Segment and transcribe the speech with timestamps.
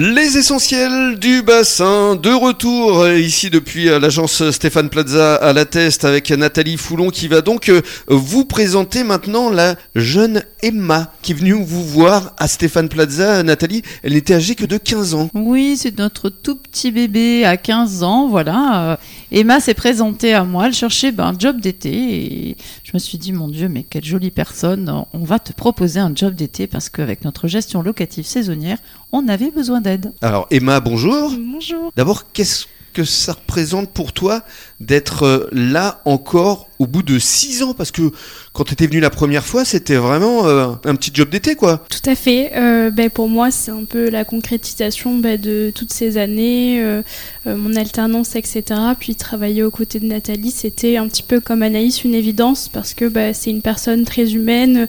[0.00, 5.64] Les essentiels du bassin, de retour euh, ici depuis euh, l'agence Stéphane Plaza à la
[5.64, 11.32] Teste avec Nathalie Foulon qui va donc euh, vous présenter maintenant la jeune Emma qui
[11.32, 13.42] est venue vous voir à Stéphane Plaza.
[13.42, 15.30] Nathalie, elle n'était âgée que de 15 ans.
[15.34, 19.00] Oui, c'est notre tout petit bébé à 15 ans, voilà.
[19.32, 23.18] Emma s'est présentée à moi, elle cherchait ben, un job d'été et je me suis
[23.18, 26.88] dit, mon Dieu, mais quelle jolie personne, on va te proposer un job d'été parce
[26.88, 28.78] qu'avec notre gestion locative saisonnière,
[29.12, 30.12] on avait besoin d'aide.
[30.22, 31.32] Alors Emma, bonjour.
[31.38, 31.92] Bonjour.
[31.96, 34.42] D'abord, qu'est-ce que ça représente pour toi
[34.80, 37.74] d'être euh, là encore au bout de 6 ans?
[37.74, 38.10] Parce que
[38.52, 41.84] quand tu étais venue la première fois, c'était vraiment euh, un petit job d'été, quoi.
[41.88, 42.52] Tout à fait.
[42.56, 47.02] Euh, ben, pour moi, c'est un peu la concrétisation ben, de toutes ces années, euh,
[47.46, 48.64] euh, mon alternance, etc.
[48.98, 52.94] Puis travailler aux côtés de Nathalie, c'était un petit peu comme Anaïs, une évidence, parce
[52.94, 54.88] que ben, c'est une personne très humaine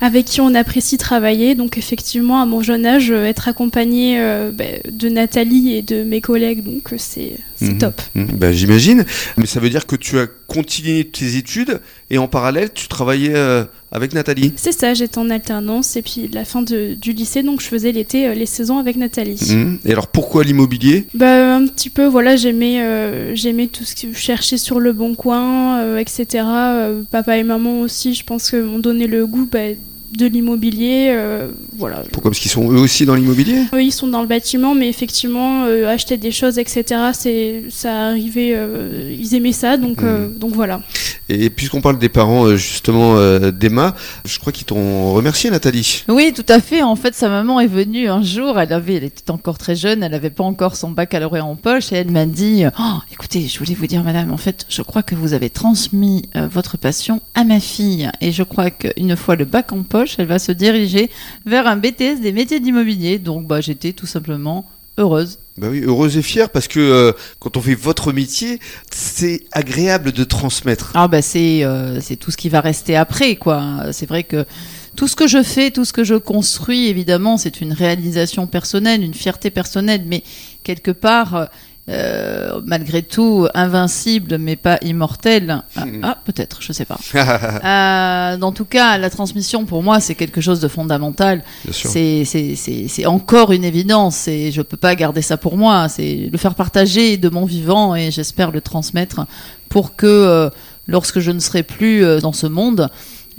[0.00, 1.54] avec qui on apprécie travailler.
[1.54, 6.02] Donc effectivement, à mon jeune âge, euh, être accompagnée euh, ben, de Nathalie et de
[6.04, 7.78] mes collègues, donc euh, c'est Mhm.
[7.78, 8.00] top.
[8.14, 9.04] Mhm, ben, J'imagine.
[9.36, 13.32] Mais ça veut dire que tu as continué tes études et en parallèle, tu travaillais
[13.34, 14.52] euh, avec Nathalie.
[14.56, 17.90] C'est ça, j'étais en alternance et puis la fin de- du lycée, donc je faisais
[17.90, 19.40] l'été, euh, les saisons avec Nathalie.
[19.50, 19.78] Mhm.
[19.84, 21.06] Et alors pourquoi l'immobilier?
[21.14, 25.96] Bah, un petit peu, voilà, j'aimais tout ce que je cherchais sur le bon coin,
[25.98, 26.44] etc.
[27.10, 29.58] Papa et maman aussi, je pense que m'ont donné le goût bah,
[30.16, 31.08] de l'immobilier.
[31.10, 32.02] euh, voilà.
[32.12, 32.30] Pourquoi?
[32.30, 33.64] Parce qu'ils sont eux aussi dans l'immobilier?
[33.74, 38.06] Eux, ils sont dans le bâtiment, mais effectivement, euh, acheter des choses, etc., c'est, ça
[38.08, 40.80] arrivait, euh, ils aimaient ça, donc, euh, donc voilà.
[41.28, 46.04] Et puisqu'on parle des parents euh, justement euh, d'Emma, je crois qu'ils t'ont remercié Nathalie.
[46.08, 46.82] Oui, tout à fait.
[46.82, 48.58] En fait, sa maman est venue un jour.
[48.58, 50.02] Elle avait, elle était encore très jeune.
[50.02, 53.58] Elle n'avait pas encore son baccalauréat en poche et elle m'a dit oh, "Écoutez, je
[53.58, 57.20] voulais vous dire, madame, en fait, je crois que vous avez transmis euh, votre passion
[57.34, 60.52] à ma fille et je crois qu'une fois le bac en poche, elle va se
[60.52, 61.10] diriger
[61.44, 64.64] vers un BTS des métiers d'immobilier." Donc, bah, j'étais tout simplement
[64.98, 65.38] heureuse.
[65.56, 68.60] Bah oui, heureuse et fière parce que euh, quand on fait votre métier,
[68.92, 70.92] c'est agréable de transmettre.
[70.94, 73.86] Ah bah c'est euh, c'est tout ce qui va rester après quoi.
[73.92, 74.44] C'est vrai que
[74.94, 79.02] tout ce que je fais, tout ce que je construis, évidemment, c'est une réalisation personnelle,
[79.02, 80.22] une fierté personnelle, mais
[80.64, 81.48] quelque part,
[81.88, 85.62] euh, malgré tout, invincible, mais pas immortel.
[85.76, 86.98] Ah, ah, peut-être, je sais pas.
[87.64, 91.42] Euh, en tout cas, la transmission pour moi, c'est quelque chose de fondamental.
[91.70, 95.88] C'est encore une évidence et je peux pas garder ça pour moi.
[95.88, 99.26] C'est le faire partager de mon vivant et j'espère le transmettre
[99.68, 100.50] pour que euh,
[100.86, 102.88] lorsque je ne serai plus euh, dans ce monde,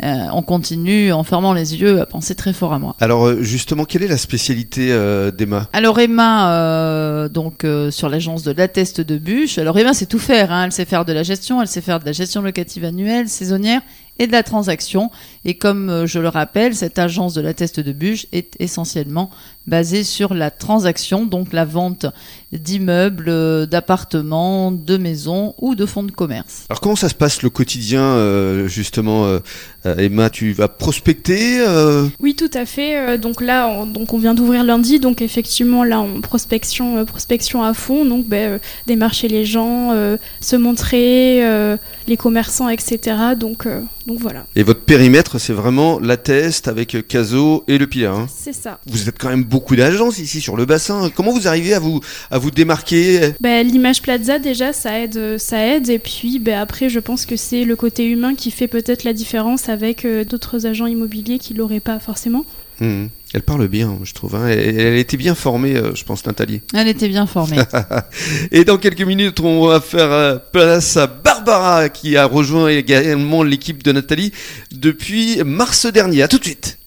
[0.04, 2.96] euh, on continue en fermant les yeux à penser très fort à moi.
[3.00, 5.68] Alors euh, justement, quelle est la spécialité euh, d'Emma?
[5.74, 9.58] Alors Emma, euh, donc euh, sur l'agence de l'atteste de bûche.
[9.58, 10.52] Alors Emma sait tout faire.
[10.52, 10.66] hein.
[10.66, 13.82] Elle sait faire de la gestion, elle sait faire de la gestion locative annuelle, saisonnière
[14.20, 15.10] et de la transaction.
[15.46, 19.32] Et comme euh, je le rappelle, cette agence de l'atteste de bûche est essentiellement
[19.66, 22.08] basée sur la transaction, donc la vente
[22.52, 26.66] d'immeubles, euh, d'appartements, de maisons ou de fonds de commerce.
[26.70, 29.40] Alors comment ça se passe le quotidien euh, justement euh,
[29.86, 33.18] Emma, tu vas prospecter euh, Oui, tout à fait.
[33.18, 37.74] Donc là, on, donc on vient d'ouvrir lundi, donc effectivement là, on prospection, prospection à
[37.74, 41.78] fond, donc ben, euh, démarcher les gens, euh, se montrer, euh,
[42.10, 43.16] les commerçants, etc.
[43.40, 47.88] Donc, euh, donc voilà, et votre périmètre, c'est vraiment la test avec Caso et le
[47.88, 48.12] Pilat.
[48.12, 48.28] hein.
[48.36, 48.80] c'est ça.
[48.88, 51.10] Vous êtes quand même beaucoup d'agences ici sur le bassin.
[51.16, 53.34] Comment vous arrivez à vous à vous démarquer?
[53.40, 55.90] Ben, L'image Plaza, déjà, ça aide, ça aide.
[55.90, 59.14] Et puis ben, après, je pense que c'est le côté humain qui fait peut-être la
[59.14, 62.44] différence avec euh, d'autres agents immobiliers qui l'auraient pas forcément.
[62.82, 63.10] Mhm.
[63.34, 64.34] Elle parle bien, je trouve.
[64.36, 64.48] hein.
[64.48, 66.62] Elle, elle était bien formée, euh, je pense, Nathalie.
[66.74, 67.58] Elle était bien formée.
[68.52, 71.06] Et dans quelques minutes, on va faire place à
[71.40, 74.34] Barbara qui a rejoint également l'équipe de Nathalie
[74.72, 76.24] depuis mars dernier.
[76.24, 76.79] À tout de suite.